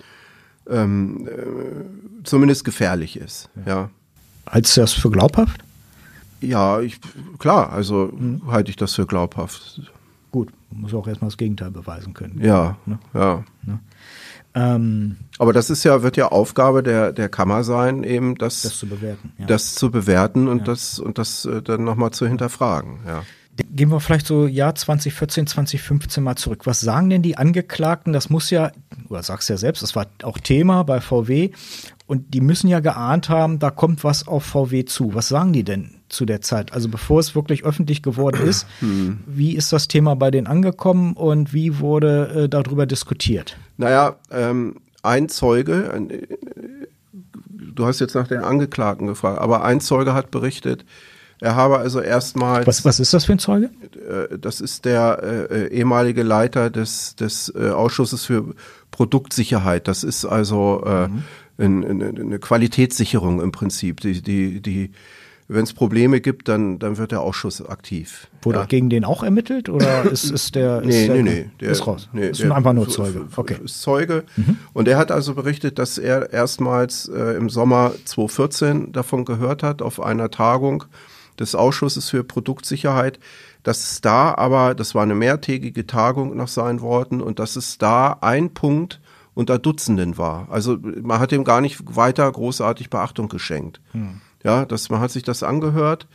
[0.70, 3.72] ähm, äh, zumindest gefährlich ist, ja.
[3.72, 3.90] ja.
[4.48, 5.62] Haltest du das für glaubhaft?
[6.40, 6.98] Ja, ich,
[7.38, 8.50] klar, also mhm.
[8.50, 9.82] halte ich das für glaubhaft.
[10.32, 12.40] Gut, muss auch erstmal das Gegenteil beweisen können.
[12.42, 12.98] Ja, ne?
[13.12, 13.44] ja.
[13.66, 13.80] Ne?
[14.58, 18.78] Ähm, Aber das ist ja, wird ja Aufgabe der, der Kammer sein, eben das, das
[18.78, 19.32] zu bewerten.
[19.38, 19.46] Ja.
[19.46, 20.64] Das zu bewerten und ja.
[20.64, 23.22] das, und das äh, dann nochmal zu hinterfragen, ja.
[23.72, 26.64] Gehen wir vielleicht so Jahr 2014, 2015 mal zurück.
[26.64, 28.12] Was sagen denn die Angeklagten?
[28.12, 28.70] Das muss ja,
[29.08, 31.50] oder sagst ja selbst, das war auch Thema bei VW.
[32.06, 35.12] Und die müssen ja geahnt haben, da kommt was auf VW zu.
[35.12, 36.72] Was sagen die denn zu der Zeit?
[36.72, 39.20] Also bevor es wirklich öffentlich geworden ist, hm.
[39.26, 43.56] wie ist das Thema bei denen angekommen und wie wurde äh, darüber diskutiert?
[43.76, 46.36] Naja, ähm, ein Zeuge, äh,
[47.52, 50.84] du hast jetzt nach den Angeklagten gefragt, aber ein Zeuge hat berichtet,
[51.40, 52.66] er habe also erstmals.
[52.66, 53.70] Was, was ist das für ein Zeuge?
[54.08, 58.54] Äh, das ist der äh, äh, ehemalige Leiter des, des äh, Ausschusses für
[58.90, 59.86] Produktsicherheit.
[59.86, 61.22] Das ist also äh, mhm.
[61.58, 64.00] eine, eine Qualitätssicherung im Prinzip.
[64.00, 64.90] Die, die, die
[65.48, 68.28] wenn es Probleme gibt, dann, dann wird der Ausschuss aktiv.
[68.42, 68.64] Wurde ja.
[68.66, 70.82] gegen den auch ermittelt oder ist, ist der.
[70.82, 71.50] Ist nee, der, nee, nee.
[71.60, 72.08] Der, ist raus.
[72.12, 73.26] Nee, ist einfach nur Zeuge.
[73.34, 73.56] Okay.
[73.64, 74.24] Ist Zeuge.
[74.36, 74.58] Mhm.
[74.74, 79.80] Und er hat also berichtet, dass er erstmals äh, im Sommer 2014 davon gehört hat,
[79.80, 80.84] auf einer Tagung
[81.38, 83.18] des Ausschusses für Produktsicherheit,
[83.62, 87.78] dass es da aber, das war eine mehrtägige Tagung nach seinen Worten, und dass es
[87.78, 89.00] da ein Punkt
[89.34, 90.48] unter Dutzenden war.
[90.50, 93.80] Also man hat ihm gar nicht weiter großartig Beachtung geschenkt.
[93.94, 94.20] Mhm.
[94.44, 96.06] Ja, das, man hat sich das angehört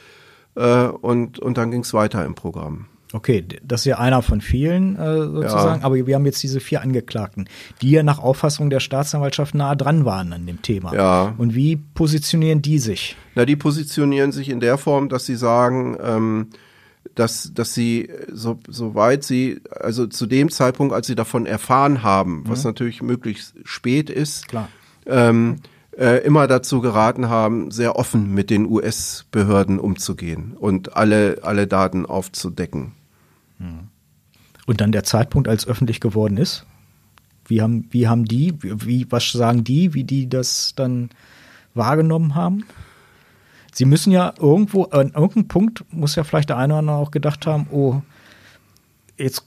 [0.55, 2.87] äh, und, und dann ging es weiter im Programm.
[3.13, 5.85] Okay, das ist ja einer von vielen äh, sozusagen, ja.
[5.85, 7.47] aber wir haben jetzt diese vier Angeklagten,
[7.81, 10.95] die ja nach Auffassung der Staatsanwaltschaft nah dran waren an dem Thema.
[10.95, 11.35] Ja.
[11.37, 13.15] Und wie positionieren die sich?
[13.35, 16.47] Na, die positionieren sich in der Form, dass sie sagen, ähm,
[17.13, 22.43] dass, dass sie, so, soweit sie, also zu dem Zeitpunkt, als sie davon erfahren haben,
[22.47, 22.69] was mhm.
[22.69, 24.69] natürlich möglichst spät ist, Klar.
[25.05, 25.57] Ähm,
[25.97, 32.05] äh, immer dazu geraten haben, sehr offen mit den US-Behörden umzugehen und alle, alle Daten
[32.05, 32.93] aufzudecken.
[33.59, 33.89] Hm.
[34.65, 36.65] Und dann der Zeitpunkt, als öffentlich geworden ist?
[37.45, 41.09] Wie haben, wie haben die, wie, was sagen die, wie die das dann
[41.73, 42.65] wahrgenommen haben?
[43.73, 47.11] Sie müssen ja irgendwo, an irgendeinem Punkt muss ja vielleicht der eine oder andere auch
[47.11, 48.01] gedacht haben, oh,
[49.17, 49.45] jetzt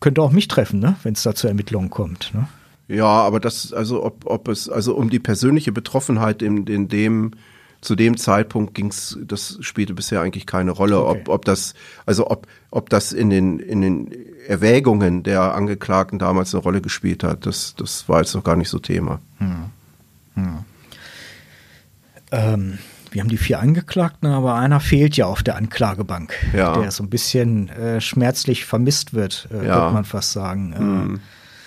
[0.00, 2.34] könnte auch mich treffen, ne, wenn es da zu Ermittlungen kommt.
[2.34, 2.48] Ne?
[2.88, 7.32] Ja, aber das, also ob, ob es, also um die persönliche Betroffenheit in, in dem,
[7.80, 11.20] zu dem Zeitpunkt ging's, das spielte bisher eigentlich keine Rolle, okay.
[11.20, 14.10] ob, ob das, also ob, ob das in den, in den
[14.46, 18.68] Erwägungen der Angeklagten damals eine Rolle gespielt hat, das, das war jetzt noch gar nicht
[18.68, 19.20] so Thema.
[19.38, 19.70] Hm.
[20.34, 20.58] Hm.
[22.32, 22.78] Ähm,
[23.10, 26.78] wir haben die vier Angeklagten, aber einer fehlt ja auf der Anklagebank, ja.
[26.78, 29.74] der so ein bisschen äh, schmerzlich vermisst wird, äh, ja.
[29.74, 30.74] könnte man fast sagen.
[30.76, 31.20] Hm.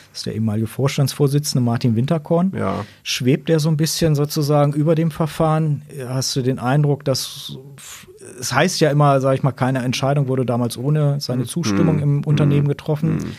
[0.09, 2.51] Äh, ist der ehemalige Vorstandsvorsitzende Martin Winterkorn.
[2.55, 2.85] Ja.
[3.03, 5.83] Schwebt er so ein bisschen sozusagen über dem Verfahren?
[6.07, 7.57] Hast du den Eindruck, dass
[8.39, 12.03] es heißt ja immer, sage ich mal, keine Entscheidung wurde damals ohne seine Zustimmung mhm.
[12.03, 12.69] im Unternehmen mhm.
[12.69, 13.15] getroffen.
[13.15, 13.31] Mhm.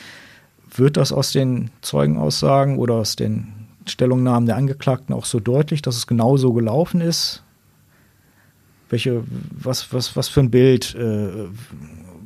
[0.76, 5.96] Wird das aus den Zeugenaussagen oder aus den Stellungnahmen der Angeklagten auch so deutlich, dass
[5.96, 7.42] es genau so gelaufen ist?
[8.88, 11.48] Welche, was, was, was für ein Bild äh,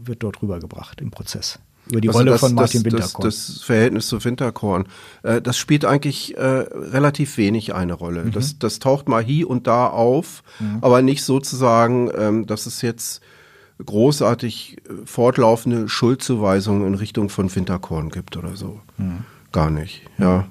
[0.04, 1.58] wird dort rübergebracht im Prozess?
[1.90, 3.24] Über die Also Rolle das, von Martin das, Winterkorn.
[3.28, 4.86] Das, das Verhältnis zu Winterkorn,
[5.22, 8.24] äh, das spielt eigentlich äh, relativ wenig eine Rolle.
[8.24, 8.32] Mhm.
[8.32, 10.42] Das, das taucht mal hier und da auf,
[10.80, 13.20] aber nicht sozusagen, ähm, dass es jetzt
[13.84, 18.80] großartig äh, fortlaufende Schuldzuweisungen in Richtung von Winterkorn gibt oder so.
[18.96, 19.24] Mhm.
[19.52, 20.46] Gar nicht, ja.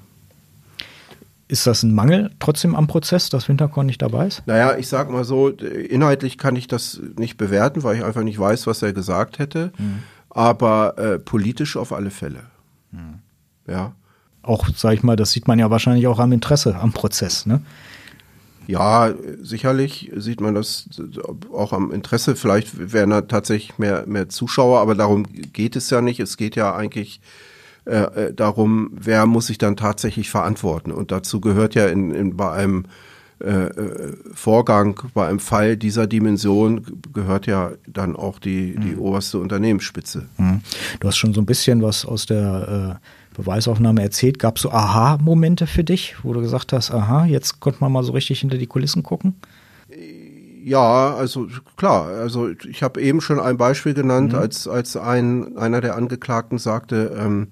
[1.48, 4.44] ist das ein Mangel trotzdem am Prozess, dass Winterkorn nicht dabei ist?
[4.46, 8.40] Naja, ich sag mal so, inhaltlich kann ich das nicht bewerten, weil ich einfach nicht
[8.40, 9.72] weiß, was er gesagt hätte.
[10.34, 12.42] Aber äh, politisch auf alle Fälle.
[13.68, 13.94] Ja.
[14.42, 17.62] Auch, sag ich mal, das sieht man ja wahrscheinlich auch am Interesse am Prozess, ne?
[18.66, 20.88] Ja, sicherlich sieht man das
[21.52, 22.38] auch am Interesse.
[22.38, 26.22] Vielleicht wären da tatsächlich mehr, mehr Zuschauer, aber darum geht es ja nicht.
[26.22, 27.20] Es geht ja eigentlich
[27.86, 30.94] äh, äh, darum, wer muss sich dann tatsächlich verantworten.
[30.94, 32.86] Und dazu gehört ja in, in, bei einem
[33.44, 39.40] äh, äh, Vorgang, bei einem Fall dieser Dimension gehört ja dann auch die, die oberste
[39.40, 40.26] Unternehmensspitze.
[40.38, 40.62] Mhm.
[41.02, 44.40] Du hast schon so ein bisschen was aus der äh, Beweisaufnahme erzählt.
[44.40, 48.04] Gab es so Aha-Momente für dich, wo du gesagt hast, aha, jetzt konnte man mal
[48.04, 49.36] so richtig hinter die Kulissen gucken?
[50.64, 55.82] Ja, also klar, also ich habe eben schon ein Beispiel genannt, als, als ein, einer
[55.82, 57.50] der Angeklagten sagte, ähm,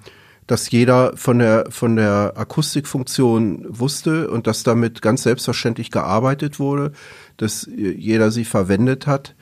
[0.51, 6.91] dass jeder von der, von der Akustikfunktion wusste und dass damit ganz selbstverständlich gearbeitet wurde,
[7.37, 9.33] dass jeder sie verwendet hat.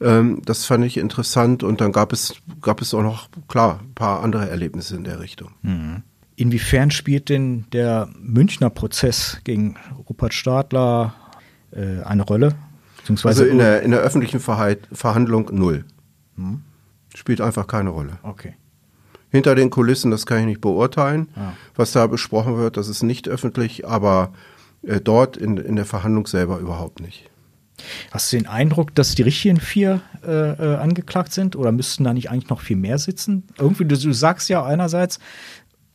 [0.00, 3.94] Ähm, das fand ich interessant und dann gab es, gab es auch noch, klar, ein
[3.94, 5.52] paar andere Erlebnisse in der Richtung.
[6.34, 9.76] Inwiefern spielt denn der Münchner Prozess gegen
[10.08, 11.14] Rupert Stadler
[11.70, 12.56] äh, eine Rolle?
[12.96, 15.84] Beziehungsweise Also in der, in der öffentlichen Verhalt, Verhandlung null.
[17.14, 18.18] Spielt einfach keine Rolle.
[18.24, 18.56] okay.
[19.30, 21.54] Hinter den Kulissen, das kann ich nicht beurteilen, Ja.
[21.74, 24.32] was da besprochen wird, das ist nicht öffentlich, aber
[24.82, 27.28] äh, dort in, in der Verhandlung selber überhaupt nicht.
[28.10, 32.14] Hast du den Eindruck, dass die richtigen vier äh, äh, angeklagt sind oder müssten da
[32.14, 33.42] nicht eigentlich noch viel mehr sitzen?
[33.58, 35.18] Irgendwie, du, du sagst ja einerseits,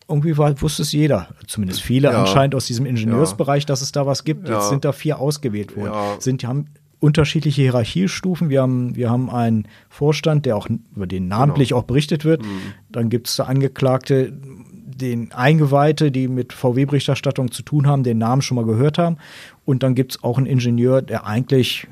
[0.07, 2.19] irgendwie war, wusste es jeder, zumindest viele Ja.
[2.19, 4.47] anscheinend aus diesem Ingenieursbereich, dass es da was gibt.
[4.47, 4.55] Ja.
[4.59, 5.93] Jetzt sind da vier ausgewählt worden.
[5.93, 6.15] Ja.
[6.19, 6.65] Sind, die haben
[7.01, 8.49] unterschiedliche Hierarchiestufen.
[8.49, 11.81] Wir haben, wir haben einen Vorstand, der auch über den namentlich Genau.
[11.81, 12.43] auch berichtet wird.
[12.43, 12.47] Mhm.
[12.89, 18.55] Dann gibt es Angeklagte, den Eingeweihte, die mit VW-Berichterstattung zu tun haben, den Namen schon
[18.55, 19.17] mal gehört haben.
[19.65, 21.87] Und dann gibt es auch einen Ingenieur, der eigentlich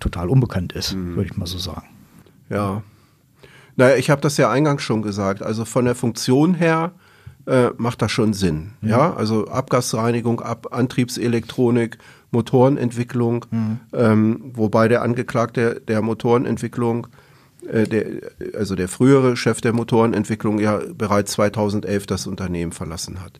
[0.00, 1.16] total unbekannt ist, Mhm.
[1.16, 1.86] würde ich mal so sagen.
[2.50, 2.82] Ja.
[3.76, 5.42] Naja, ich habe das ja eingangs schon gesagt.
[5.42, 6.92] Also von der Funktion her
[7.46, 8.72] äh, macht das schon Sinn.
[8.82, 11.98] Ja, also Abgasreinigung, Ab Antriebselektronik,
[12.32, 13.46] Motorenentwicklung,
[13.92, 17.06] ähm, wobei der Angeklagte der Motorenentwicklung,
[17.70, 18.06] äh, der,
[18.54, 23.38] also der frühere Chef der Motorenentwicklung ja bereits 2011 das Unternehmen verlassen hat.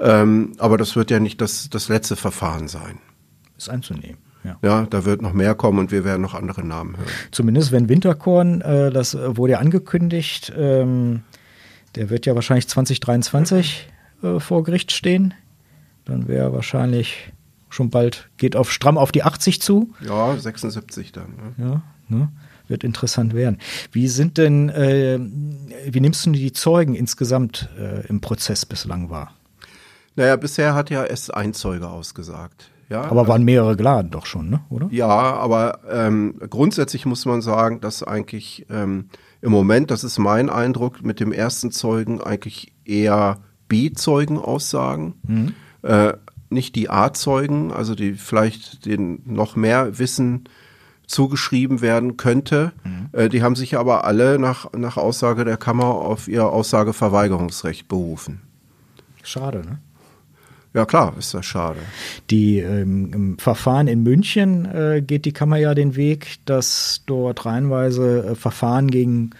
[0.00, 2.98] Ähm, aber das wird ja nicht das, das letzte Verfahren sein.
[3.56, 4.18] Ist anzunehmen.
[4.44, 4.56] Ja.
[4.62, 7.08] Ja, da wird noch mehr kommen und wir werden noch andere Namen hören.
[7.32, 11.22] Zumindest wenn Winterkorn, äh, das äh, wurde ja angekündigt, ähm,
[11.96, 13.88] der wird ja wahrscheinlich 2023
[14.22, 15.34] äh, vor Gericht stehen.
[16.04, 17.32] Dann wäre wahrscheinlich
[17.68, 19.92] schon bald, geht auf stramm auf die 80 zu.
[20.00, 21.34] Ja, 76 dann.
[21.56, 21.64] Ne?
[21.64, 22.28] Ja, ne?
[22.68, 23.58] Wird interessant werden.
[23.92, 25.18] Wie sind denn, äh,
[25.90, 29.32] wie nimmst du die Zeugen insgesamt äh, im Prozess bislang wahr?
[30.16, 32.70] Naja, bisher hat ja erst ein Zeuge ausgesagt.
[32.90, 34.60] Ja, Aber waren mehrere geladen doch schon, ne?
[34.70, 34.88] oder?
[34.90, 39.10] ja, aber ähm, grundsätzlich muss man sagen, dass eigentlich ähm,
[39.42, 45.52] im Moment, das ist mein Eindruck, mit dem ersten Zeugen eigentlich eher B-Zeugen aussagen.
[45.82, 46.14] Äh,
[46.50, 50.44] nicht die A-Zeugen, also die vielleicht den noch mehr Wissen
[51.06, 52.72] zugeschrieben werden könnte.
[53.12, 58.42] Äh, die haben sich aber alle nach, nach Aussage der Kammer auf ihr Aussageverweigerungsrecht berufen.
[59.22, 59.78] Schade, ne?
[60.74, 61.80] Ja klar, ist das schade.
[62.30, 67.46] Die, ähm, Im Verfahren in München äh, geht die Kammer ja den Weg, dass dort
[67.46, 69.30] reihenweise äh, Verfahren gegen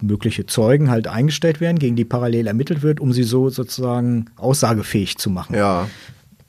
[0.00, 5.18] mögliche Zeugen halt eingestellt werden, gegen die parallel ermittelt wird, um sie so sozusagen aussagefähig
[5.18, 5.56] zu machen.
[5.56, 5.88] Ja,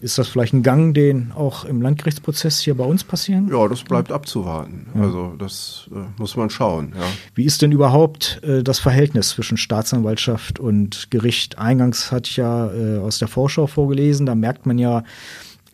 [0.01, 3.49] Ist das vielleicht ein Gang, den auch im Landgerichtsprozess hier bei uns passieren?
[3.51, 4.88] ja, das bleibt abzuwarten.
[4.93, 6.93] Also das äh, muss man schauen.
[6.97, 7.05] Ja.
[7.35, 11.57] Wie ist denn überhaupt äh, das Verhältnis zwischen Staatsanwaltschaft und Gericht?
[11.57, 15.03] Eingangs hatte ich ja äh, aus der Vorschau vorgelesen, da merkt man ja,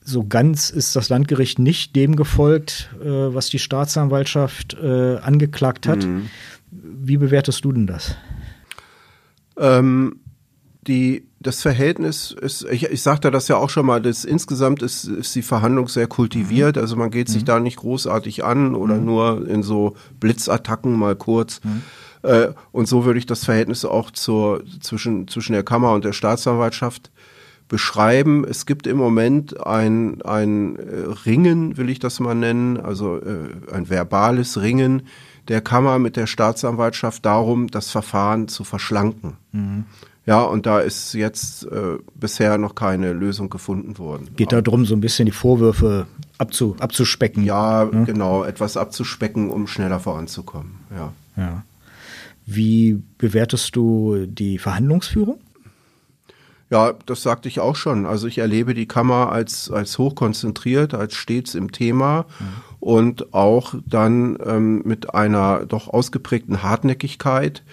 [0.08, 6.08] so ganz ist das Landgericht nicht dem gefolgt, äh, was die Staatsanwaltschaft äh, angeklagt hat.
[6.84, 8.16] Wie bewertest du denn das?
[9.58, 10.20] Ähm,
[10.88, 15.06] die, das Verhältnis ist, ich, ich sagte das ja auch schon mal, das, insgesamt ist,
[15.06, 19.48] ist die Verhandlung sehr kultiviert, also man geht sich da nicht großartig an oder nur
[19.48, 21.62] in so Blitzattacken mal kurz.
[22.22, 26.14] Äh, und so würde ich das Verhältnis auch zur, zwischen, zwischen der Kammer und der
[26.14, 27.12] Staatsanwaltschaft
[27.68, 28.46] beschreiben.
[28.48, 30.82] Es gibt im Moment ein, ein äh,
[31.26, 35.04] Ringen, will ich das mal nennen, also äh, ein verbales Ringen
[35.48, 39.38] der Kammer mit der Staatsanwaltschaft darum, das Verfahren zu verschlanken.
[39.52, 39.86] Mhm.
[40.26, 44.30] Ja, und da ist jetzt äh, bisher noch keine Lösung gefunden worden.
[44.36, 46.08] Geht da darum, so ein bisschen die Vorwürfe
[46.40, 47.44] abzu, abzuspecken.
[47.44, 48.06] Ja, ne?
[48.06, 50.80] genau, etwas abzuspecken, um schneller voranzukommen.
[50.96, 51.14] Ja.
[51.38, 51.64] ja.
[52.48, 55.40] Wie bewertest du die Verhandlungsführung?
[56.72, 58.08] Ja, das sagte ich auch schon.
[58.08, 62.46] Also ich erlebe die Kammer als, als hochkonzentriert, als stets im Thema mhm.
[62.86, 67.64] Und auch dann ähm, mit einer doch ausgeprägten Hartnäckigkeit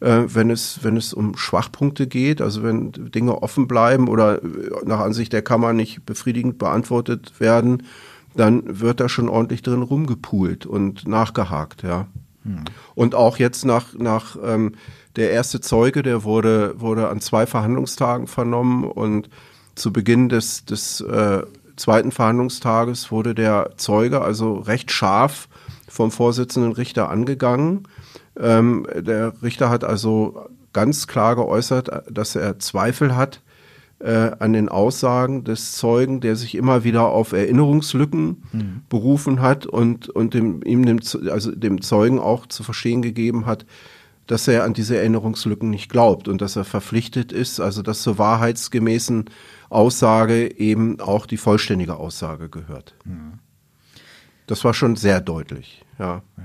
[0.00, 4.40] äh, wenn es, wenn es um Schwachpunkte geht, also wenn Dinge offen bleiben oder
[4.82, 7.82] nach Ansicht der Kammer nicht befriedigend beantwortet werden,
[8.34, 12.06] dann wird da schon ordentlich drin rumgepoolt und nachgehakt, ja.
[12.44, 12.64] Hm.
[12.94, 14.72] Und auch jetzt nach, nach ähm,
[15.16, 19.28] der erste Zeuge, der wurde, wurde an zwei Verhandlungstagen vernommen und
[19.74, 21.42] zu Beginn des, des äh,
[21.76, 25.48] zweiten Verhandlungstages wurde der Zeuge also recht scharf
[25.88, 27.86] vom Vorsitzenden Richter angegangen
[28.38, 33.42] ähm, der Richter hat also ganz klar geäußert, dass er Zweifel hat
[33.98, 38.82] äh, an den Aussagen des Zeugen, der sich immer wieder auf Erinnerungslücken mhm.
[38.88, 43.66] berufen hat und, und dem, ihm dem, also dem Zeugen auch zu verstehen gegeben hat,
[44.26, 48.18] dass er an diese Erinnerungslücken nicht glaubt und dass er verpflichtet ist, also dass zur
[48.18, 49.26] wahrheitsgemäßen
[49.72, 52.94] Aussage eben auch die vollständige Aussage gehört.
[53.04, 53.38] Mhm.
[54.46, 56.22] Das war schon sehr deutlich, ja.
[56.36, 56.44] ja.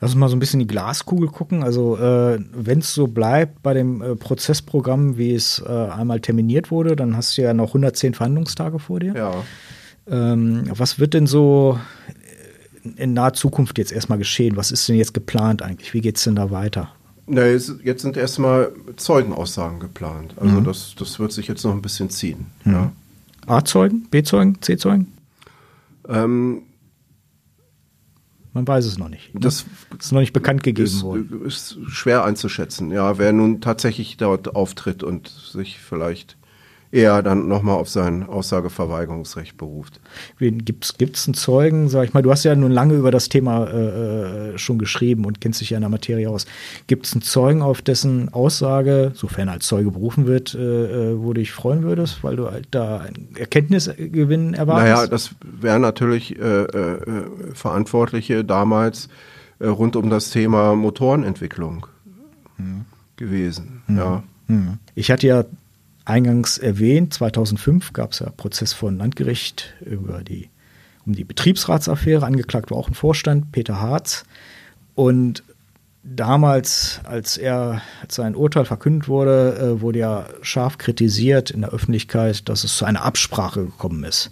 [0.00, 1.62] Lass uns mal so ein bisschen die Glaskugel gucken.
[1.62, 6.72] Also äh, wenn es so bleibt bei dem äh, Prozessprogramm, wie es äh, einmal terminiert
[6.72, 9.14] wurde, dann hast du ja noch 110 Verhandlungstage vor dir.
[9.14, 9.32] Ja.
[10.10, 11.78] Ähm, was wird denn so
[12.96, 14.56] in naher Zukunft jetzt erstmal geschehen?
[14.56, 15.94] Was ist denn jetzt geplant eigentlich?
[15.94, 16.90] Wie geht es denn da weiter?
[17.34, 20.34] Na, jetzt, jetzt sind erstmal Zeugenaussagen geplant.
[20.36, 20.64] Also mhm.
[20.64, 22.46] das, das wird sich jetzt noch ein bisschen ziehen.
[22.64, 22.72] Mhm.
[22.72, 22.92] Ja.
[23.46, 25.10] A-Zeugen, B-Zeugen, C-Zeugen?
[26.08, 26.62] Ähm,
[28.52, 29.32] man weiß es noch nicht.
[29.32, 29.40] Ne?
[29.40, 29.64] Das
[29.98, 31.42] ist noch nicht bekannt gegeben ist, worden.
[31.46, 36.36] Ist schwer einzuschätzen, ja, wer nun tatsächlich dort auftritt und sich vielleicht
[36.92, 39.98] er dann nochmal auf sein Aussageverweigerungsrecht beruft.
[40.38, 43.66] Gibt es einen Zeugen, sag ich mal, du hast ja nun lange über das Thema
[43.66, 46.44] äh, äh, schon geschrieben und kennst dich ja in der Materie aus.
[46.86, 51.32] Gibt es einen Zeugen, auf dessen Aussage, sofern als Zeuge berufen wird, äh, äh, wo
[51.32, 54.94] du dich freuen würdest, weil du halt da einen Erkenntnisgewinn erwartest?
[54.94, 59.08] Naja, das wären natürlich äh, äh, Verantwortliche damals
[59.60, 61.86] rund um das Thema Motorenentwicklung
[62.56, 62.84] hm.
[63.16, 63.82] gewesen.
[63.86, 63.96] Hm.
[63.96, 64.22] Ja.
[64.48, 64.78] Hm.
[64.94, 65.44] Ich hatte ja
[66.12, 70.50] eingangs erwähnt, 2005 gab es ja Prozess vor dem Landgericht über die,
[71.06, 72.26] um die Betriebsratsaffäre.
[72.26, 74.24] Angeklagt war auch ein Vorstand, Peter Harz.
[74.94, 75.42] Und
[76.02, 81.70] damals, als er als sein Urteil verkündet wurde, äh, wurde ja scharf kritisiert in der
[81.70, 84.30] Öffentlichkeit, dass es zu einer Absprache gekommen ist.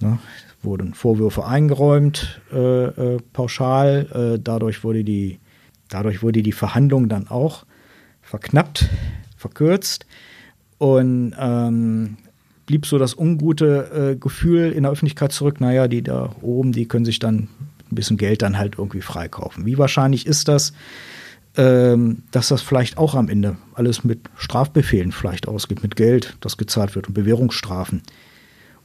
[0.00, 0.18] Ne?
[0.62, 4.34] Wurden Vorwürfe eingeräumt, äh, äh, pauschal.
[4.36, 5.38] Äh, dadurch wurde die,
[5.90, 7.66] dadurch wurde die Verhandlung dann auch
[8.22, 8.88] verknappt,
[9.36, 10.06] verkürzt
[10.78, 12.16] und ähm,
[12.66, 16.86] blieb so das ungute äh, Gefühl in der Öffentlichkeit zurück, naja, die da oben, die
[16.86, 17.48] können sich dann
[17.90, 19.66] ein bisschen Geld dann halt irgendwie freikaufen.
[19.66, 20.72] Wie wahrscheinlich ist das,
[21.56, 26.56] ähm, dass das vielleicht auch am Ende alles mit Strafbefehlen vielleicht ausgeht, mit Geld, das
[26.56, 28.02] gezahlt wird und Bewährungsstrafen?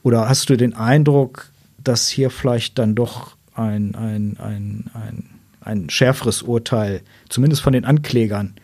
[0.02, 1.50] Oder hast du den Eindruck,
[1.82, 5.30] dass hier vielleicht dann doch ein, ein, ein, ein,
[5.60, 8.54] ein schärferes Urteil, zumindest von den Anklägern,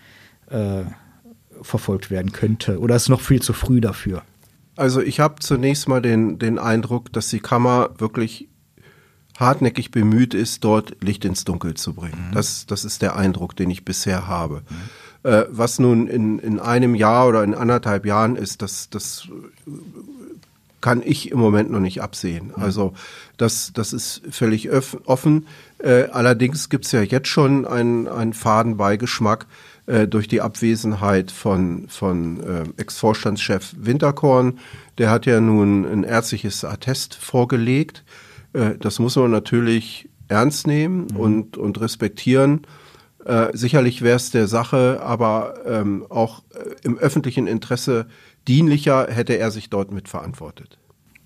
[0.50, 0.82] äh,
[1.62, 2.78] verfolgt werden könnte?
[2.78, 4.22] Oder ist es noch viel zu früh dafür?
[4.76, 8.48] Also ich habe zunächst mal den, den Eindruck, dass die Kammer wirklich
[9.38, 12.28] hartnäckig bemüht ist, dort Licht ins Dunkel zu bringen.
[12.28, 12.34] Mhm.
[12.34, 14.62] Das, das ist der Eindruck, den ich bisher habe.
[14.68, 15.30] Mhm.
[15.30, 19.28] Äh, was nun in, in einem Jahr oder in anderthalb Jahren ist, das, das
[20.80, 22.52] kann ich im Moment noch nicht absehen.
[22.56, 22.62] Mhm.
[22.62, 22.94] Also
[23.36, 24.70] das, das ist völlig
[25.04, 25.46] offen.
[25.78, 29.46] Äh, allerdings gibt es ja jetzt schon einen, einen Fadenbeigeschmack,
[29.86, 34.58] äh, durch die Abwesenheit von, von äh, Ex-Vorstandschef Winterkorn.
[34.98, 38.04] Der hat ja nun ein ärztliches Attest vorgelegt.
[38.52, 41.16] Äh, das muss man natürlich ernst nehmen mhm.
[41.16, 42.62] und, und respektieren.
[43.24, 48.06] Äh, sicherlich wäre es der Sache, aber ähm, auch äh, im öffentlichen Interesse
[48.48, 50.78] dienlicher hätte er sich dort mitverantwortet.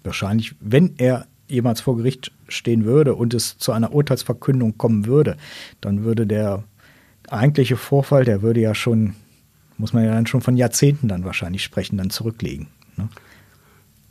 [0.02, 5.36] Wahrscheinlich, wenn er jemals vor Gericht stehen würde und es zu einer Urteilsverkündung kommen würde,
[5.80, 6.64] dann würde der
[7.34, 9.14] eigentliche Vorfall, der würde ja schon,
[9.78, 12.68] muss man ja dann schon von Jahrzehnten dann wahrscheinlich sprechen, dann zurücklegen.
[12.96, 13.08] Ne?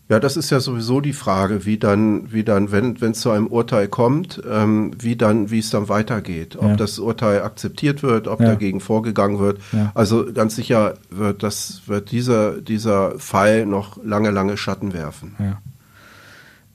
[0.09, 3.47] Ja, das ist ja sowieso die Frage, wie dann, wie dann, wenn es zu einem
[3.47, 6.75] Urteil kommt, ähm, wie dann, wie es dann weitergeht, ob ja.
[6.75, 8.47] das Urteil akzeptiert wird, ob ja.
[8.47, 9.59] dagegen vorgegangen wird.
[9.71, 9.91] Ja.
[9.95, 15.35] Also ganz sicher wird das, wird dieser, dieser Fall noch lange, lange Schatten werfen.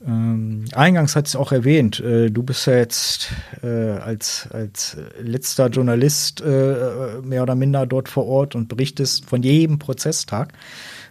[0.07, 3.33] Ähm, eingangs hat es auch erwähnt, äh, du bist ja jetzt
[3.63, 9.43] äh, als, als letzter Journalist äh, mehr oder minder dort vor Ort und berichtest von
[9.43, 10.53] jedem Prozesstag.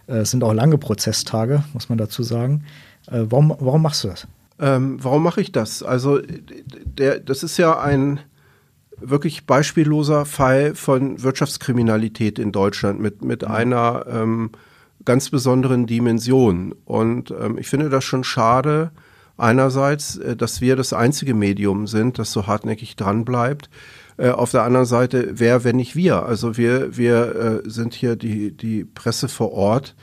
[0.06, 2.64] Äh, es sind auch lange Prozesstage, muss man dazu sagen.
[3.08, 4.26] Äh, warum, warum machst du das?
[4.58, 5.82] Ähm, warum mache ich das?
[5.82, 6.20] Also,
[6.84, 8.20] der, das ist ja ein
[9.00, 13.54] wirklich beispielloser Fall von Wirtschaftskriminalität in Deutschland mit, mit mhm.
[13.54, 14.50] einer ähm,
[15.04, 16.74] ganz besonderen Dimension.
[16.84, 18.90] Und ähm, ich finde das schon schade,
[19.36, 23.70] einerseits, äh, dass wir das einzige Medium sind, das so hartnäckig dranbleibt.
[24.18, 26.24] Äh, auf der anderen Seite, wer, wenn nicht wir?
[26.24, 29.94] Also wir, wir äh, sind hier die, die Presse vor Ort.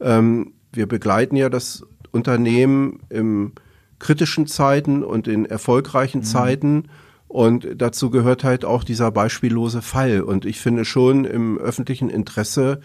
[0.00, 3.52] Ähm, wir begleiten ja das Unternehmen im
[3.98, 6.24] kritischen Zeiten und in erfolgreichen mhm.
[6.24, 6.84] Zeiten.
[7.28, 10.22] Und dazu gehört halt auch dieser beispiellose Fall.
[10.22, 12.80] Und ich finde schon im öffentlichen Interesse,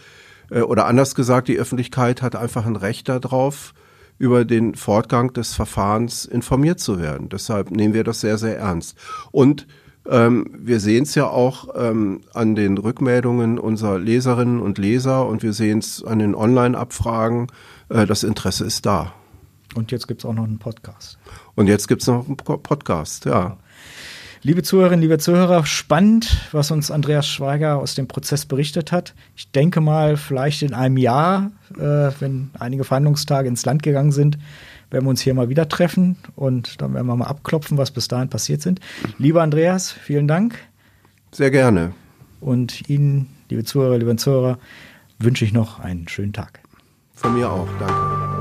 [0.60, 3.74] oder anders gesagt, die Öffentlichkeit hat einfach ein Recht darauf,
[4.18, 7.30] über den Fortgang des Verfahrens informiert zu werden.
[7.30, 8.96] Deshalb nehmen wir das sehr, sehr ernst.
[9.32, 9.66] Und
[10.08, 15.44] ähm, wir sehen es ja auch ähm, an den Rückmeldungen unserer Leserinnen und Leser und
[15.44, 17.48] wir sehen es an den Online-Abfragen.
[17.90, 19.14] Äh, das Interesse ist da.
[19.76, 21.18] Und jetzt gibt es auch noch einen Podcast.
[21.56, 23.58] Und jetzt gibt es noch einen Podcast, ja.
[24.44, 29.14] Liebe Zuhörerinnen, liebe Zuhörer, spannend, was uns Andreas Schweiger aus dem Prozess berichtet hat.
[29.36, 34.40] Ich denke mal, vielleicht in einem Jahr, äh, wenn einige Verhandlungstage ins Land gegangen sind,
[34.90, 38.08] werden wir uns hier mal wieder treffen und dann werden wir mal abklopfen, was bis
[38.08, 38.80] dahin passiert sind.
[39.20, 40.58] Lieber Andreas, vielen Dank.
[41.32, 41.94] Sehr gerne.
[42.40, 44.58] Und Ihnen, liebe Zuhörer, liebe Zuhörer,
[45.20, 46.62] wünsche ich noch einen schönen Tag.
[47.14, 48.41] Von mir auch, danke.